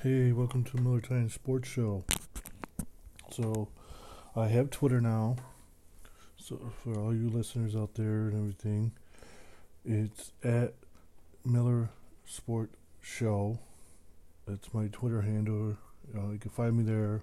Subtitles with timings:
[0.00, 2.04] Hey, welcome to Miller Time Sports Show.
[3.32, 3.66] So,
[4.36, 5.34] I have Twitter now.
[6.36, 8.92] So, for all you listeners out there and everything,
[9.84, 10.74] it's at
[11.44, 11.90] Miller
[12.24, 13.58] Sport Show.
[14.46, 15.76] That's my Twitter handle.
[16.16, 17.22] Uh, you can find me there.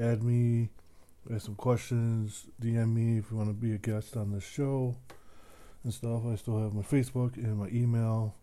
[0.00, 0.70] Add me.
[1.30, 2.46] Ask some questions.
[2.58, 4.96] DM me if you want to be a guest on the show
[5.84, 6.22] and stuff.
[6.24, 8.34] I still have my Facebook and my email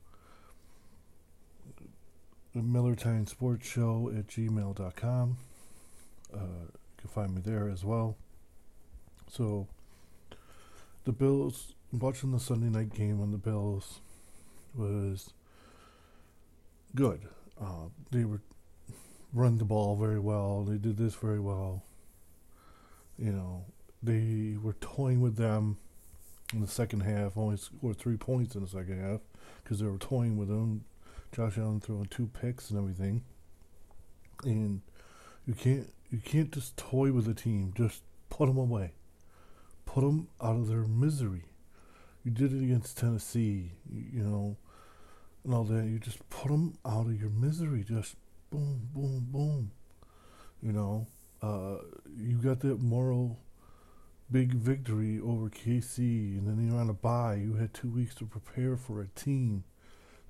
[2.56, 5.38] the Sports Show at gmail.com.
[6.34, 8.16] Uh, you can find me there as well.
[9.30, 9.68] So,
[11.04, 14.00] the Bills, watching the Sunday night game on the Bills
[14.73, 15.34] was
[16.95, 17.28] good.
[17.59, 18.41] Uh, they were
[19.34, 20.64] run the ball very well.
[20.64, 21.84] They did this very well.
[23.20, 23.66] You know,
[24.02, 25.78] they were toying with them
[26.53, 27.36] in the second half.
[27.36, 29.20] Only scored three points in the second half
[29.62, 30.86] because they were toying with them
[31.35, 33.21] Josh Allen throwing two picks and everything.
[34.45, 34.81] And
[35.45, 37.73] you can't you can't just toy with a team.
[37.75, 38.94] Just put them away.
[39.86, 41.44] Put them out of their misery.
[42.23, 44.55] You did it against Tennessee, you, you know,
[45.44, 45.86] and all that.
[45.86, 47.83] You just put them out of your misery.
[47.83, 48.16] Just
[48.49, 49.72] boom, boom, boom.
[50.61, 51.08] You know,
[51.42, 51.83] uh,
[52.17, 53.39] you got that moral
[54.31, 55.97] big victory over KC,
[56.38, 57.36] and then you're on a bye.
[57.36, 59.66] You had two weeks to prepare for a team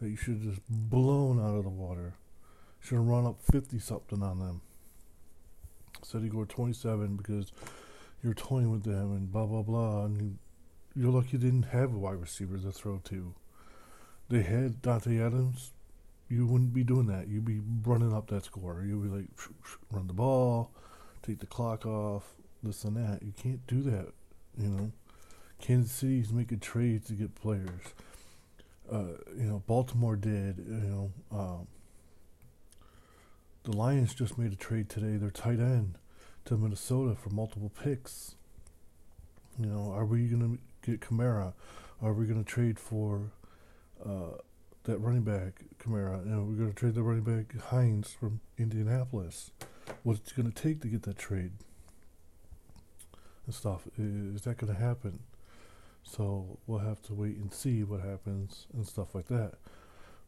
[0.02, 2.16] that you should have just blown out of the water.
[2.80, 4.62] Should have run up 50 something on them.
[6.04, 7.52] Said you go 27 because
[8.24, 10.06] you're toying with them and blah, blah, blah.
[10.06, 10.38] And
[10.96, 13.34] you're lucky you didn't have a wide receiver to throw to.
[14.30, 15.72] They had Davante Adams.
[16.30, 17.28] You wouldn't be doing that.
[17.28, 18.84] You'd be running up that score.
[18.86, 19.28] You'd be like,
[19.92, 20.72] run the ball,
[21.22, 22.24] take the clock off,
[22.64, 23.22] this and that.
[23.24, 24.08] You can't do that,
[24.58, 24.92] you know.
[25.62, 27.94] Kansas City's making trades to get players
[28.92, 30.58] uh, you know, Baltimore did.
[30.58, 31.68] You know, um,
[33.64, 35.18] the Lions just made a trade today.
[35.18, 35.98] Their tight end
[36.46, 38.36] to Minnesota for multiple picks.
[39.60, 41.54] You know, are we going to get Kamara?
[42.02, 43.32] Are we going to trade for
[44.06, 44.38] uh,
[44.84, 46.24] that running back Kamara?
[46.26, 49.52] You know, we're going to trade the running back Hines from Indianapolis.
[50.04, 51.52] What's it going to take to get that trade
[53.46, 53.88] and stuff?
[53.98, 55.20] Is that going to happen?
[56.06, 59.54] So we'll have to wait and see what happens and stuff like that.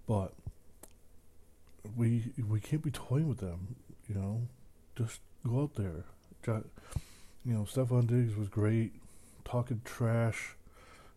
[0.08, 0.34] But
[1.96, 3.76] we we can't be toying with them,
[4.10, 4.48] you know.
[4.96, 6.06] Just go out there.
[7.46, 8.94] You know, Stefon Diggs was great,
[9.46, 10.56] talking trash.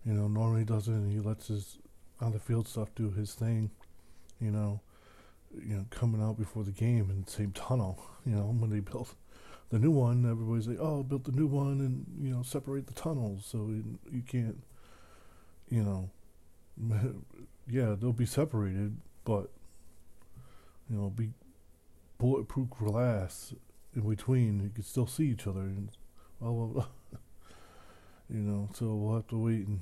[0.04, 1.10] You know, normally doesn't.
[1.10, 1.78] He lets his
[2.20, 3.70] on the field stuff do his thing.
[4.40, 4.80] You know,
[5.54, 8.02] you know, coming out before the game in the same tunnel.
[8.26, 9.14] You know, when they built
[9.70, 12.92] the new one, everybody's like, "Oh, built the new one, and you know, separate the
[12.92, 13.70] tunnels so
[14.10, 14.62] you, can't,
[15.68, 16.10] you know,
[17.68, 19.50] yeah, they'll be separated, but
[20.88, 21.30] you know, be
[22.18, 23.54] bulletproof glass
[23.94, 24.60] in between.
[24.60, 25.90] You can still see each other, and
[26.40, 26.86] blah blah blah.
[28.28, 29.80] you know, so we'll have to wait and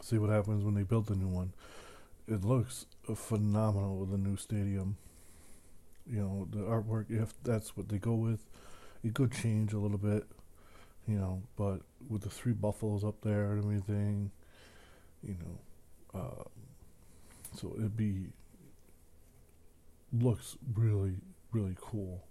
[0.00, 1.52] see what happens when they build the new one.
[2.28, 4.96] It looks phenomenal with the new stadium
[6.10, 8.40] you know the artwork if that's what they go with
[9.04, 10.24] it could change a little bit
[11.06, 14.30] you know but with the three buffaloes up there and everything
[15.22, 16.44] you know uh,
[17.54, 18.26] so it'd be
[20.12, 21.14] looks really
[21.52, 22.22] really cool.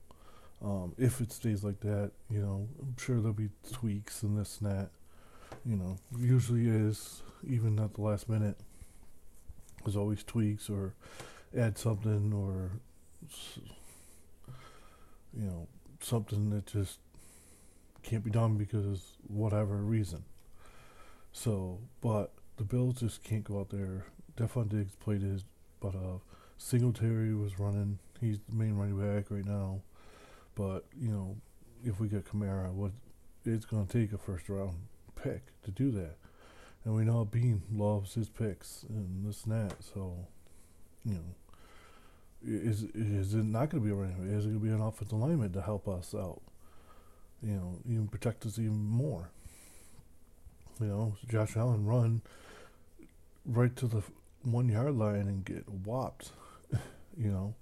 [0.64, 4.60] Um, if it stays like that you know i'm sure there'll be tweaks and this
[4.62, 4.90] and that
[5.66, 8.58] you know usually is even at the last minute
[9.84, 10.94] there's always tweaks or
[11.56, 12.72] add something or
[15.34, 15.68] you know,
[16.00, 17.00] something that just
[18.04, 20.24] can't be done because whatever reason.
[21.32, 24.06] So, but the Bills just can't go out there.
[24.38, 25.44] Stefon Diggs played his
[25.80, 26.20] but uh
[26.58, 28.00] Singletary was running.
[28.22, 29.82] He's the main running back right now.
[30.56, 31.36] But, you know,
[31.84, 32.92] if we get Kamara, what
[33.44, 34.76] it's gonna take a first round
[35.16, 36.16] pick to do that.
[36.84, 40.28] And we know Beane loves his picks and this and that, so
[41.04, 41.36] you know
[42.46, 44.30] is is it not going to be a running?
[44.30, 46.42] Is it going to be an offensive lineman to help us out?
[47.42, 49.32] You know, even protect us even more.
[50.80, 52.22] You know, Josh Allen run
[53.46, 54.04] right to the
[54.44, 56.32] one yard line and get whopped.
[57.18, 57.56] you know,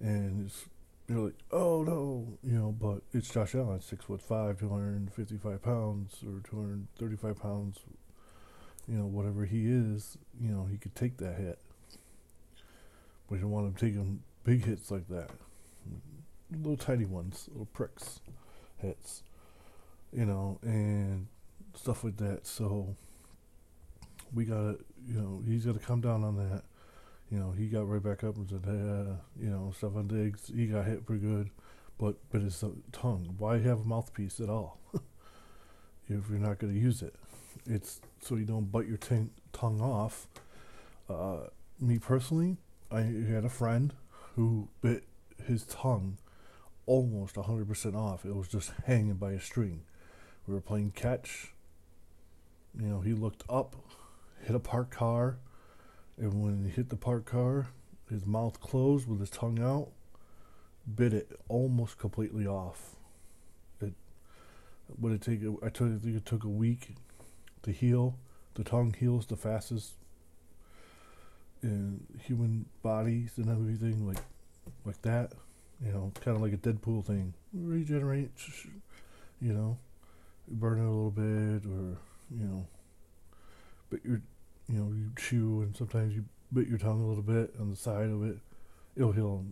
[0.00, 0.64] and it's
[1.08, 4.96] you're like, oh no, you know, but it's Josh Allen, six foot five, two hundred
[4.96, 7.78] and fifty five pounds or two hundred and thirty five pounds.
[8.88, 11.58] You know, whatever he is, you know, he could take that hit
[13.28, 15.30] we don't want them taking big hits like that.
[16.50, 18.20] Little tiny ones, little pricks,
[18.78, 19.22] hits,
[20.12, 21.26] you know, and
[21.74, 22.46] stuff like that.
[22.46, 22.96] So
[24.32, 26.62] we gotta, you know, he's gotta come down on that.
[27.30, 30.52] You know, he got right back up and said, hey, uh, you know, Stefon Diggs,
[30.54, 31.50] he got hit pretty good,
[31.98, 32.62] but but his
[32.92, 33.34] tongue.
[33.38, 34.78] Why have a mouthpiece at all
[36.08, 37.16] if you're not to use it?
[37.66, 40.28] It's so you don't bite your t- tongue off.
[41.08, 41.48] Uh,
[41.80, 42.56] me personally,
[42.90, 43.92] I had a friend
[44.34, 45.04] who bit
[45.44, 46.18] his tongue
[46.86, 48.24] almost 100% off.
[48.24, 49.82] It was just hanging by a string.
[50.46, 51.52] We were playing catch.
[52.78, 53.74] You know, he looked up,
[54.44, 55.38] hit a parked car,
[56.16, 57.68] and when he hit the parked car,
[58.08, 59.88] his mouth closed with his tongue out,
[60.94, 62.96] bit it almost completely off.
[63.80, 63.94] It
[65.00, 65.40] would it take?
[65.62, 66.04] I took.
[66.04, 66.94] It took a week
[67.62, 68.16] to heal.
[68.54, 69.94] The tongue heals the fastest
[71.66, 74.22] in human bodies and everything, like
[74.84, 75.32] like that.
[75.84, 77.34] You know, kind of like a Deadpool thing.
[77.52, 78.30] Regenerate.
[79.40, 79.78] You know,
[80.48, 81.98] burn it a little bit, or
[82.30, 82.66] you know,
[83.90, 84.22] but you're
[84.68, 87.76] you know, you chew and sometimes you bit your tongue a little bit on the
[87.76, 88.38] side of it.
[88.96, 89.44] It'll heal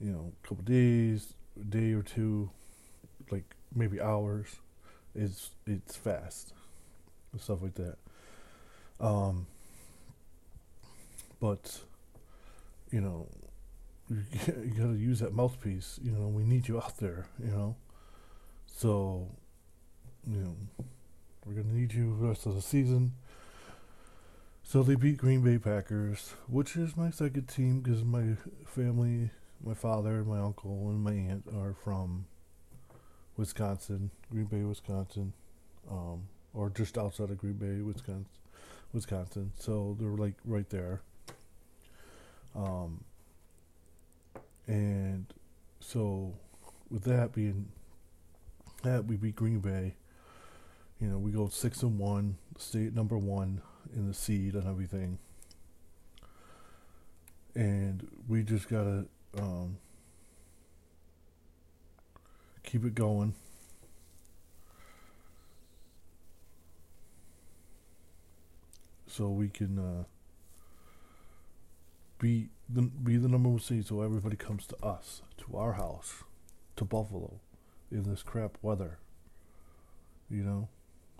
[0.00, 2.50] in, you know, a couple days, a day or two,
[3.30, 4.56] like maybe hours.
[5.14, 6.52] It's it's fast,
[7.38, 7.96] stuff like that.
[9.00, 9.46] Um,
[11.46, 11.78] but
[12.90, 13.28] you know,
[14.10, 14.22] you,
[14.64, 16.00] you got to use that mouthpiece.
[16.02, 17.26] You know, we need you out there.
[17.38, 17.76] You know,
[18.66, 19.28] so
[20.26, 20.56] you know,
[21.44, 23.12] we're gonna need you the rest of the season.
[24.64, 29.30] So they beat Green Bay Packers, which is my second team because my family,
[29.64, 32.26] my father, my uncle, and my aunt are from
[33.36, 35.32] Wisconsin, Green Bay, Wisconsin,
[35.88, 38.26] um, or just outside of Green Bay, Wisconsin.
[38.92, 39.52] Wisconsin.
[39.56, 41.02] So they're like right there.
[42.56, 43.04] Um,
[44.66, 45.26] and
[45.80, 46.34] so
[46.90, 47.68] with that being
[48.82, 49.94] that we beat Green Bay,
[51.00, 53.60] you know, we go six and one, state number one
[53.94, 55.18] in the seed and everything.
[57.54, 59.06] And we just gotta
[59.38, 59.78] um,
[62.62, 63.34] keep it going.
[69.06, 70.04] So we can uh,
[72.18, 76.24] be the be the number one seed, so everybody comes to us, to our house,
[76.76, 77.40] to Buffalo,
[77.90, 78.98] in this crap weather.
[80.30, 80.68] You know,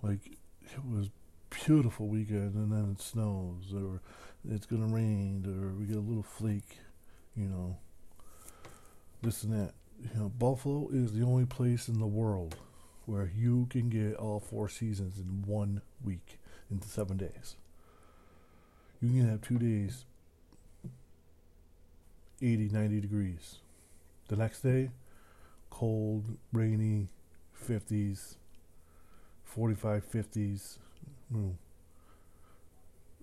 [0.01, 1.09] like it was
[1.49, 4.01] beautiful weekend and then it snows or
[4.49, 6.77] it's to rain or we get a little flake,
[7.35, 7.77] you know,
[9.21, 9.73] this and that.
[10.01, 12.55] You know, Buffalo is the only place in the world
[13.05, 16.39] where you can get all four seasons in one week,
[16.69, 17.55] in seven days.
[19.01, 20.05] You can have two days,
[22.41, 23.57] 80, 90 degrees.
[24.27, 24.91] The next day,
[25.69, 27.07] cold, rainy,
[27.53, 28.35] 50s,
[29.43, 30.77] 45, 50s,
[31.31, 31.51] Hmm.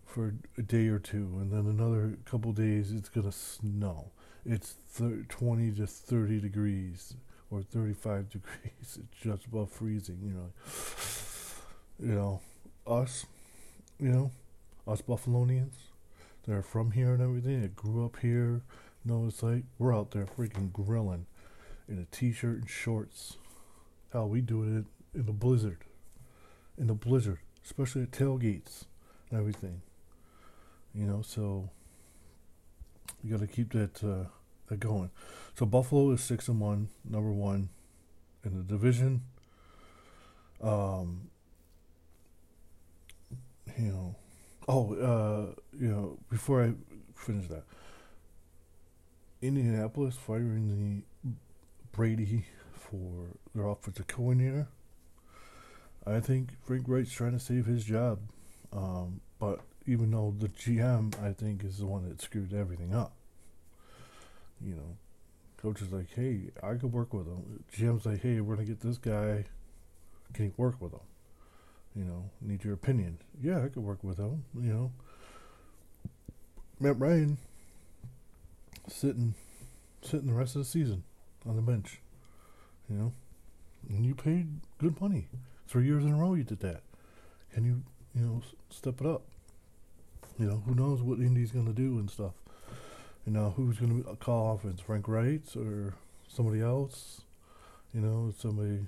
[0.07, 4.11] for a day or two, and then another couple days it's gonna snow.
[4.45, 7.15] It's thir- 20 to 30 degrees
[7.51, 8.71] or 35 degrees.
[8.81, 10.19] It's just above freezing.
[10.23, 10.51] You know,
[11.99, 12.41] you know,
[12.87, 13.27] us,
[13.99, 14.31] you know,
[14.87, 15.75] us Buffalonians
[16.45, 18.61] that are from here and everything that grew up here.
[19.05, 21.27] Know, it's like we're out there freaking grilling
[21.89, 23.37] in a t-shirt and shorts.
[24.13, 24.85] How we do it
[25.19, 25.85] in the blizzard,
[26.79, 28.85] in the blizzard especially at tailgates
[29.31, 29.81] and everything.
[30.95, 31.71] You know, so
[33.23, 34.29] you got to keep that uh,
[34.69, 35.11] that going.
[35.59, 37.71] So Buffalo is six and one, number one
[38.45, 39.23] in the division.
[40.63, 41.31] Um,
[43.79, 44.17] you know,
[44.69, 46.75] oh, uh, you know, before I
[47.17, 47.65] finish that,
[49.47, 51.33] Indianapolis firing the
[51.93, 54.69] Brady for their offensive coordinator
[56.07, 58.21] I think Frank Reich's trying to save his job.
[58.73, 63.13] Um, but even though the GM, I think, is the one that screwed everything up.
[64.61, 64.97] You know,
[65.57, 67.65] coach is like, hey, I could work with him.
[67.75, 69.45] GM's like, hey, we're going to get this guy.
[70.33, 71.01] Can you work with him?
[71.95, 73.19] You know, need your opinion.
[73.41, 74.45] Yeah, I could work with him.
[74.59, 74.93] You know,
[76.81, 77.39] Matt Ryan
[78.89, 79.35] sitting,
[80.03, 81.05] sitting the rest of the season
[81.47, 82.01] on the bench.
[82.89, 83.13] You know,
[83.89, 84.49] and you paid
[84.79, 85.29] good money.
[85.67, 86.83] Three years in a row you did that.
[87.53, 87.83] Can you,
[88.15, 89.23] you know, step it up?
[90.39, 92.33] You know, who knows what Indy's going to do and stuff.
[93.27, 94.81] You know, who's going to uh, call offense?
[94.81, 95.95] Frank Reich or
[96.29, 97.23] somebody else?
[97.95, 98.87] You know, somebody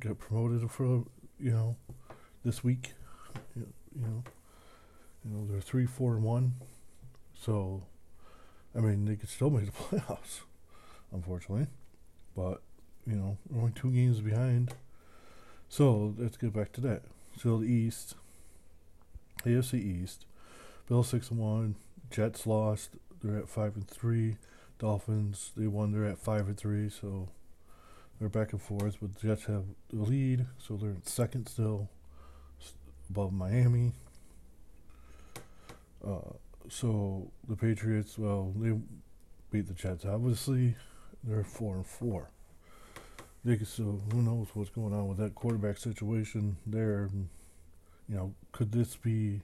[0.00, 1.04] get promoted for,
[1.38, 1.76] you know,
[2.44, 2.92] this week.
[3.56, 4.24] You, you know,
[5.24, 6.54] you know, they're three, four, and one.
[7.34, 7.82] So,
[8.76, 10.40] I mean, they could still make the playoffs,
[11.12, 11.66] unfortunately.
[12.36, 12.60] But,
[13.06, 14.74] you know, only two games behind.
[15.68, 17.02] So let's get back to that.
[17.38, 18.14] So the East,
[19.44, 20.26] AFC East,
[20.88, 21.76] Bill six and one,
[22.10, 22.90] Jets lost.
[23.22, 24.36] They're at five and three.
[24.78, 25.92] Dolphins they won.
[25.92, 26.90] They're at five and three.
[26.90, 27.28] So
[28.18, 28.98] they're back and forth.
[29.00, 31.88] But the Jets have the lead, so they're in second still,
[33.10, 33.92] above Miami.
[36.06, 36.34] Uh,
[36.68, 38.72] so the Patriots, well, they
[39.50, 40.04] beat the Jets.
[40.04, 40.76] Obviously,
[41.22, 42.30] they're four and four.
[43.44, 47.10] They who knows what's going on with that quarterback situation there?
[48.08, 49.42] You know, could this be,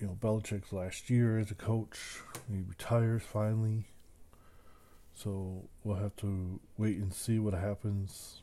[0.00, 2.18] you know, Belichick's last year as a coach?
[2.50, 3.86] He retires finally.
[5.14, 8.42] So we'll have to wait and see what happens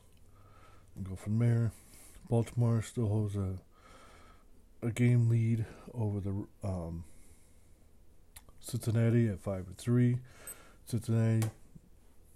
[0.96, 1.72] and go from there.
[2.28, 3.58] Baltimore still holds a
[4.82, 7.04] a game lead over the um,
[8.60, 10.18] Cincinnati at five and three.
[10.84, 11.48] Cincinnati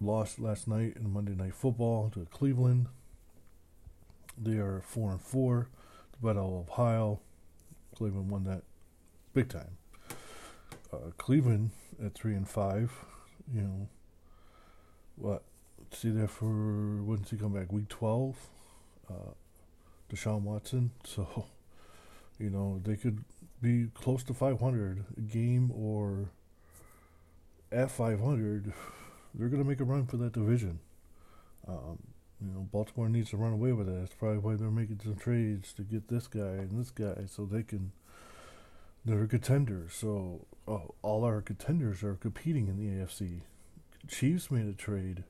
[0.00, 2.87] lost last night in Monday Night Football to Cleveland.
[4.37, 5.69] They are four and four.
[6.12, 7.21] The Battle of Ohio.
[7.95, 8.62] Cleveland won that
[9.33, 9.76] big time.
[10.93, 11.71] Uh, Cleveland
[12.04, 12.93] at three and five.
[13.52, 13.88] You know
[15.16, 15.43] what?
[15.93, 16.47] See there for
[17.02, 17.73] when's he come back?
[17.73, 18.37] Week twelve.
[19.09, 19.33] Uh,
[20.12, 20.90] Deshaun Watson.
[21.04, 21.47] So
[22.38, 23.25] you know they could
[23.61, 26.31] be close to 500 a game or
[27.73, 28.73] at 500
[29.35, 30.79] they're going to make a run for that division.
[31.67, 31.99] Um,
[32.41, 35.17] you know baltimore needs to run away with it that's probably why they're making some
[35.17, 37.93] trades to get this guy and this guy so they can
[39.05, 43.41] they're contenders so oh, all our contenders are competing in the afc
[44.09, 45.25] chiefs made a trade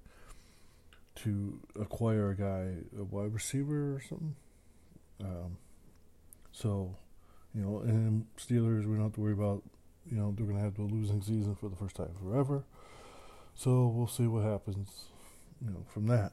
[1.16, 4.36] to acquire a guy a wide receiver or something.
[5.20, 5.58] Um,
[6.52, 6.96] so
[7.54, 9.62] you know, and Steelers, we don't have to worry about,
[10.10, 12.64] you know, they're going to have a losing season for the first time forever.
[13.54, 15.04] So we'll see what happens,
[15.64, 16.32] you know, from that.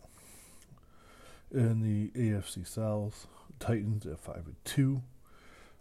[1.52, 3.28] In the AFC South,
[3.60, 5.04] Titans at five and two,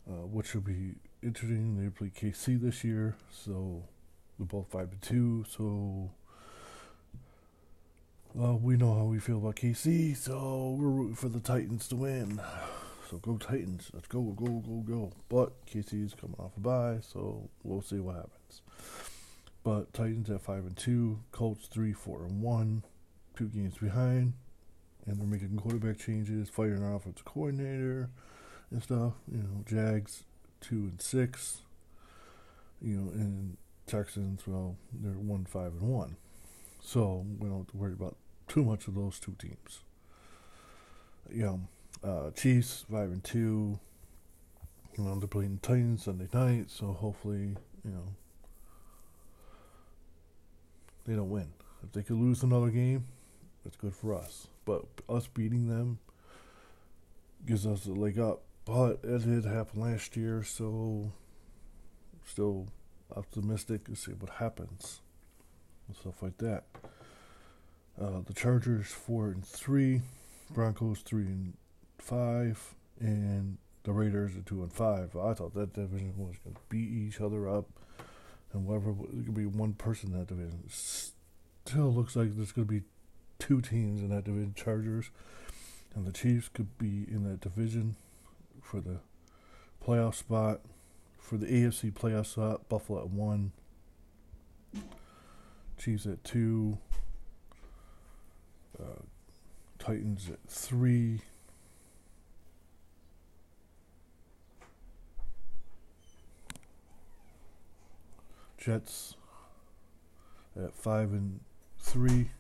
[0.08, 1.82] uh, which will be interesting.
[1.82, 3.84] They play KC this year, so
[4.38, 5.46] we're both five and two.
[5.48, 6.10] So
[8.38, 11.96] uh, we know how we feel about KC, so we're rooting for the Titans to
[11.96, 12.40] win.
[13.10, 13.90] So go Titans.
[13.92, 15.12] Let's go, go, go, go.
[15.28, 18.62] But KC's coming off a bye, so we'll see what happens.
[19.64, 22.84] But Titans at five and two, Colts three, four and one,
[23.36, 24.34] two games behind,
[25.06, 28.10] and they're making quarterback changes, firing our offensive coordinator
[28.70, 29.14] and stuff.
[29.30, 30.22] You know, Jags
[30.60, 31.62] two and six.
[32.80, 33.56] You know, and
[33.88, 36.16] Texans, well, they're one five and one.
[36.80, 39.80] So we don't have to worry about too much of those two teams.
[41.28, 41.60] Know,
[42.02, 43.78] uh, Chiefs and two.
[44.96, 48.14] You know they're playing Titans Sunday night, so hopefully you know
[51.06, 51.52] they don't win.
[51.82, 53.06] If they could lose another game,
[53.64, 54.48] that's good for us.
[54.64, 55.98] But us beating them
[57.46, 58.42] gives us a leg up.
[58.64, 61.12] But it did happen last year, so
[62.26, 62.68] still
[63.16, 65.00] optimistic to see what happens
[65.88, 66.64] and stuff like that.
[68.00, 70.02] Uh, the Chargers four and three,
[70.50, 71.54] Broncos three and
[72.02, 75.16] five, and the Raiders are two and five.
[75.16, 77.66] I thought that division was going to beat each other up,
[78.52, 80.64] and whatever it could be one person in that division.
[80.68, 82.82] Still looks like there's going to be
[83.38, 85.10] two teams in that division: Chargers
[85.94, 87.96] and the Chiefs could be in that division
[88.62, 89.00] for the
[89.84, 90.60] playoff spot.
[91.18, 93.52] For the AFC playoff spot, Buffalo at one,
[95.78, 96.78] Chiefs at two,
[98.80, 99.02] uh,
[99.78, 101.20] Titans at three,
[108.60, 109.16] Jets
[110.54, 111.40] at five and
[111.78, 112.30] three.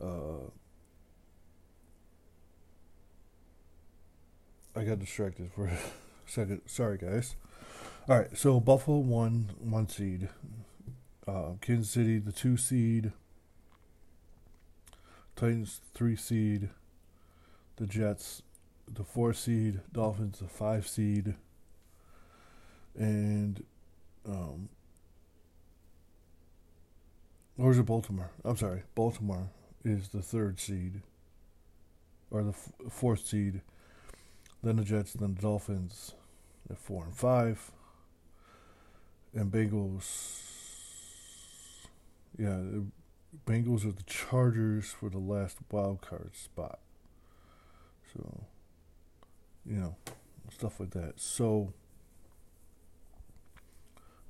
[0.00, 0.50] Uh,
[4.76, 5.78] I got distracted for a
[6.26, 6.60] second.
[6.66, 7.36] Sorry, guys.
[8.06, 10.28] All right, so Buffalo one one seed,
[11.26, 13.12] uh, Kansas City the two seed,
[15.36, 16.68] Titans three seed,
[17.76, 18.42] the Jets
[18.86, 21.36] the four seed, Dolphins the five seed
[22.96, 23.64] and
[24.26, 24.68] um,
[27.56, 28.30] where's it Baltimore?
[28.44, 29.50] I'm sorry, Baltimore
[29.84, 31.02] is the third seed
[32.30, 33.60] or the f- fourth seed.
[34.62, 36.14] Then the Jets, then the Dolphins
[36.70, 37.70] at four and five,
[39.34, 40.30] and Bengals.
[42.38, 42.86] Yeah, the
[43.46, 46.78] Bengals are the Chargers for the last wild card spot.
[48.12, 48.44] So,
[49.66, 49.96] you know,
[50.50, 51.20] stuff like that.
[51.20, 51.74] So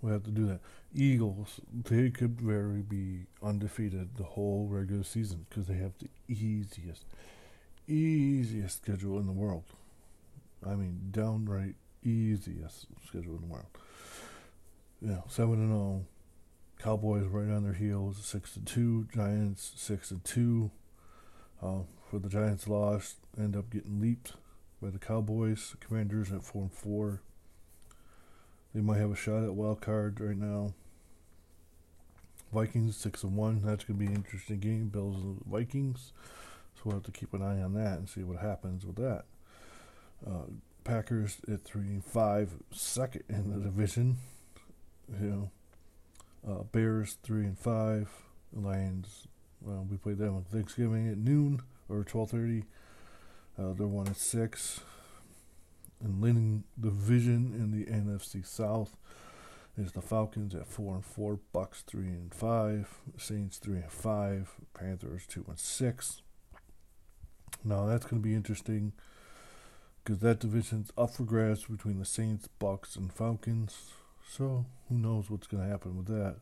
[0.05, 0.61] we have to do that.
[0.95, 7.07] Eagles, they could very be undefeated the whole regular season because they have the easiest,
[7.89, 9.65] easiest schedule in the world.
[10.65, 13.67] I mean, downright easiest schedule in the world.
[15.01, 16.05] Yeah, seven and zero.
[16.79, 19.09] Cowboys right on their heels, six and two.
[19.15, 20.71] Giants six and two.
[21.63, 21.81] Uh,
[22.11, 24.35] for the Giants lost, end up getting leaped
[24.83, 25.77] by the Cowboys.
[25.81, 27.23] Commanders at four and four.
[28.75, 30.75] They might have a shot at wild card right now.
[32.53, 33.63] Vikings six and one.
[33.65, 34.89] That's gonna be an interesting game.
[34.89, 36.13] Bills and Vikings.
[36.75, 39.25] So we'll have to keep an eye on that and see what happens with that.
[40.27, 40.47] Uh,
[40.83, 44.19] Packers at three and five, second in the division.
[45.21, 45.51] You know,
[46.49, 48.11] uh, Bears three and five.
[48.53, 49.27] Lions.
[49.61, 52.65] Well, we played them on Thanksgiving at noon or twelve thirty.
[53.59, 54.81] Uh, they're one and six.
[56.05, 58.95] And leading the division in the NFC South
[59.79, 64.53] is the Falcons at four and four, Bucks three and five, Saints three and five,
[64.79, 66.21] Panthers two and six.
[67.65, 68.93] Now that's going to be interesting
[70.05, 73.93] because that division's up for grabs between the Saints, Bucks, and Falcons.
[74.29, 76.37] So who knows what's going to happen with that?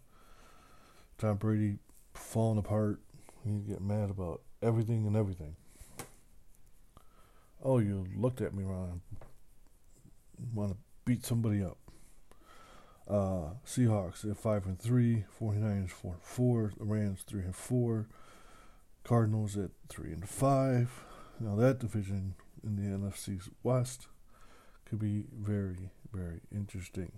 [1.18, 1.78] Tom Brady
[2.14, 2.98] falling apart.
[3.46, 5.54] You get mad about everything and everything.
[7.62, 9.02] Oh, you looked at me wrong.
[10.54, 11.78] Want to beat somebody up.
[13.08, 18.08] Uh, Seahawks at five and three, 49ers four and four, the Rams three and four,
[19.04, 21.04] Cardinals at three and five.
[21.40, 24.06] Now that division in the NFC West
[24.84, 27.12] could be very, very interesting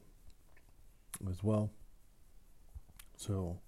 [1.28, 1.70] as well.
[3.16, 3.60] So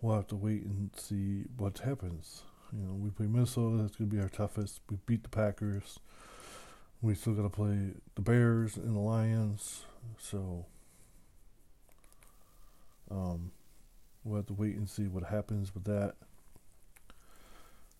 [0.00, 2.42] we'll have to wait and see what happens.
[2.72, 3.82] You know, we play Minnesota.
[3.82, 4.80] That's going to be our toughest.
[4.90, 5.98] We beat the Packers.
[7.00, 9.84] We still got to play the Bears and the Lions.
[10.18, 10.66] So
[13.10, 13.52] um,
[14.24, 16.14] we'll have to wait and see what happens with that.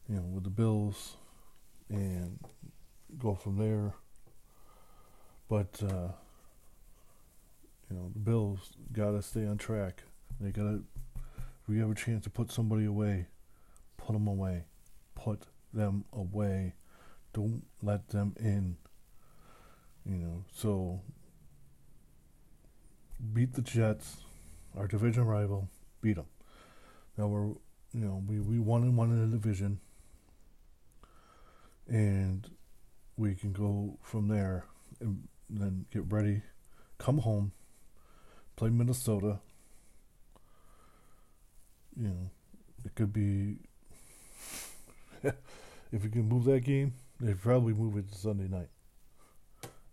[0.08, 1.16] You know, with the Bills,
[1.90, 2.38] and
[3.18, 3.92] go from there.
[5.48, 6.12] But uh,
[7.90, 10.02] you know, the Bills got to stay on track.
[10.40, 10.84] They got to.
[11.62, 13.26] If we have a chance to put somebody away,
[13.96, 14.64] put them away.
[15.14, 16.74] Put them away.
[17.32, 18.76] Don't let them in.
[20.08, 21.00] You know, so
[23.34, 24.16] beat the Jets,
[24.74, 25.68] our division rival.
[26.00, 26.26] Beat them.
[27.18, 27.48] Now we're,
[27.92, 29.80] you know, we we won and one in the division,
[31.86, 32.48] and
[33.18, 34.64] we can go from there
[35.00, 36.42] and then get ready,
[36.96, 37.52] come home,
[38.56, 39.40] play Minnesota.
[42.00, 42.30] You know,
[42.84, 43.56] it could be
[45.22, 48.68] if we can move that game, they'd probably move it to Sunday night.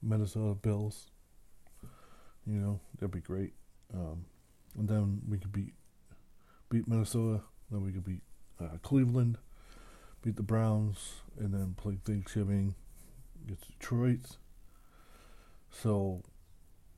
[0.06, 1.10] Minnesota Bills.
[2.46, 3.54] You know, that'd be great.
[3.94, 4.26] Um,
[4.78, 5.74] and then we could beat
[6.70, 7.42] beat Minnesota.
[7.72, 8.22] Then we could beat
[8.62, 9.38] uh, Cleveland,
[10.22, 12.76] beat the Browns, and then play Thanksgiving
[13.44, 14.38] against Detroit.
[15.72, 16.22] So,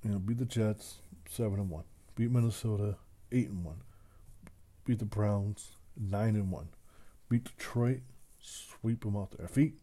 [0.03, 0.97] you know, beat the Jets
[1.29, 2.97] seven and one, beat Minnesota
[3.31, 3.81] eight and one,
[4.85, 6.69] beat the Browns nine and one,
[7.29, 8.01] beat Detroit,
[8.39, 9.79] sweep them off their feet,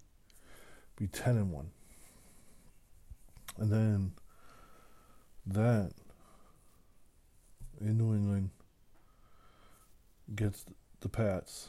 [0.97, 1.71] be ten and one,
[3.59, 4.12] and then
[5.47, 5.93] that
[7.81, 8.51] in New England
[10.35, 10.64] gets
[11.01, 11.69] the Pats.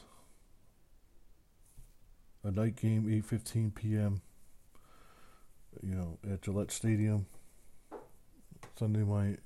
[2.42, 4.22] A night game, 8:15 p.m.
[5.82, 7.26] You know, at Gillette Stadium.
[8.78, 9.40] Sunday night,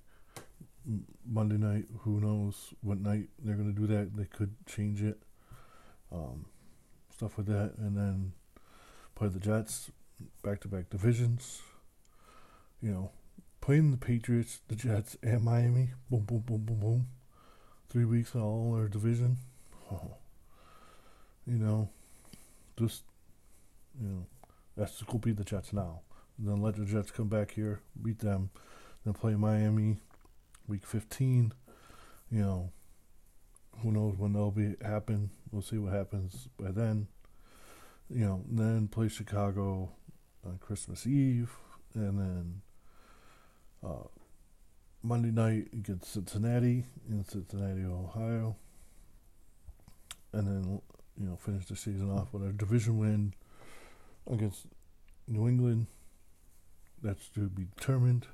[1.26, 1.86] Monday night.
[2.00, 4.16] Who knows what night they're gonna do that?
[4.16, 5.22] They could change it.
[6.12, 6.46] Um,
[7.14, 8.32] stuff like that, and then
[9.14, 9.90] play the Jets,
[10.42, 11.62] back-to-back divisions.
[12.82, 13.10] You know,
[13.60, 15.90] playing the Patriots, the Jets, and Miami.
[16.10, 17.06] Boom, boom, boom, boom, boom.
[17.88, 19.38] Three weeks in all our division.
[19.92, 20.16] Oh.
[21.46, 21.90] You know,
[22.78, 23.02] just
[24.00, 24.26] you know,
[24.76, 26.00] that's go beat the Jets now.
[26.38, 28.50] And then let the Jets come back here, beat them,
[29.04, 29.98] then play Miami,
[30.68, 31.52] week fifteen.
[32.30, 32.72] You know,
[33.82, 35.30] who knows when that'll be happen?
[35.50, 37.08] We'll see what happens by then.
[38.08, 39.90] You know, then play Chicago
[40.46, 41.50] on Christmas Eve,
[41.94, 42.62] and then
[43.84, 44.08] uh,
[45.02, 48.56] Monday night against Cincinnati in Cincinnati, Ohio,
[50.32, 50.80] and then
[51.18, 53.34] you know finish the season off with a division win
[54.30, 54.66] against
[55.26, 55.86] New England.
[57.02, 58.26] That's to be determined.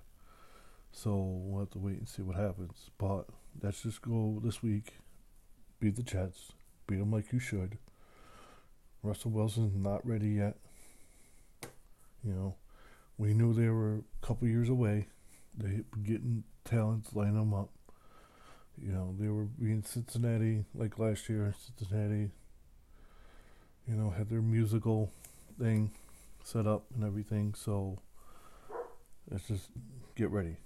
[0.91, 2.91] So we'll have to wait and see what happens.
[2.99, 3.27] But
[3.63, 4.95] let's just go this week.
[5.79, 6.53] Beat the Jets.
[6.87, 7.79] Beat them like you should.
[9.03, 10.57] Russell Wilson's not ready yet.
[12.25, 12.55] You know,
[13.19, 15.09] we knew they were a couple years away.
[15.57, 17.71] They getting talents, line them up.
[18.81, 21.55] You know, they were being Cincinnati like last year.
[21.79, 22.31] Cincinnati,
[23.89, 25.11] you know, had their musical
[25.59, 25.93] thing
[26.43, 27.55] set up and everything.
[27.55, 27.99] So
[29.31, 29.71] let's just
[30.15, 30.57] get ready.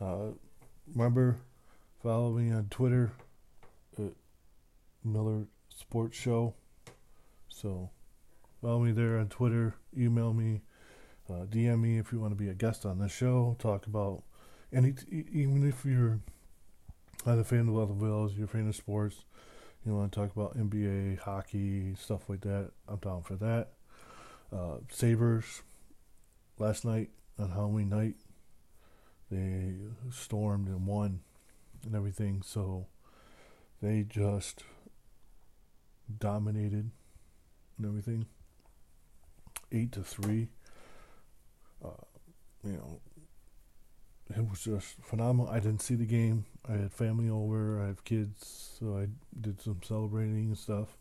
[0.00, 0.32] Uh,
[0.94, 1.38] remember,
[2.02, 3.12] follow me on Twitter
[3.98, 4.12] at
[5.04, 6.54] Miller Sports Show.
[7.48, 7.90] So
[8.60, 9.74] follow me there on Twitter.
[9.96, 10.62] Email me,
[11.32, 13.56] uh, DM me if you want to be a guest on the show.
[13.58, 14.22] Talk about
[14.72, 16.20] any, even if you're
[17.24, 19.24] not a fan of the Bills, you're a fan of sports.
[19.84, 22.70] You want to talk about NBA, hockey, stuff like that.
[22.86, 23.70] I'm down for that.
[24.52, 25.62] Uh, Sabres
[26.58, 28.14] last night on Halloween night,
[29.30, 29.74] they
[30.10, 31.20] stormed and won
[31.84, 32.42] and everything.
[32.44, 32.86] So
[33.80, 34.62] they just
[36.18, 36.90] dominated
[37.78, 38.26] and everything.
[39.72, 40.48] Eight to three.
[41.84, 41.88] Uh,
[42.64, 43.00] you know,
[44.36, 45.50] it was just phenomenal.
[45.50, 46.44] I didn't see the game.
[46.68, 47.82] I had family over.
[47.82, 49.08] I have kids, so I
[49.40, 50.96] did some celebrating and stuff.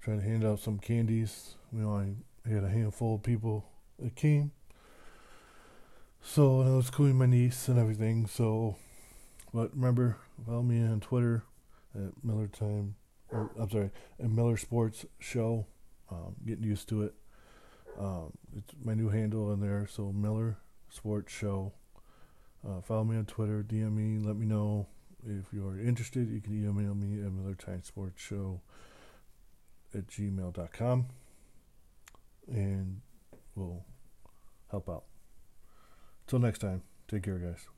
[0.00, 1.54] Trying to hand out some candies.
[1.72, 2.14] You know, I
[2.48, 3.66] had a handful of people
[3.98, 4.50] that came.
[6.22, 8.26] So I was cooling my niece and everything.
[8.26, 8.76] So,
[9.52, 11.44] but remember, follow me on Twitter
[11.94, 12.94] at Miller Time.
[13.30, 15.66] Or, I'm sorry, at Miller Sports Show.
[16.10, 17.14] Um, getting used to it.
[17.98, 19.86] Um, it's my new handle in there.
[19.90, 21.72] So Miller Sports Show.
[22.66, 24.86] Uh, follow me on Twitter, DM me, let me know
[25.26, 26.30] if you're interested.
[26.30, 28.60] You can email me at Miller Time Sports Show
[29.92, 31.06] at gmail.com
[32.48, 33.00] and
[33.56, 33.84] we'll
[34.70, 35.04] help out.
[36.26, 37.71] Till next time, take care, guys.